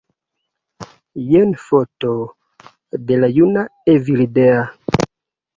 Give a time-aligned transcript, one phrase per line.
[1.31, 2.13] Jen foto
[3.11, 3.67] de la juna
[3.97, 4.65] Evildea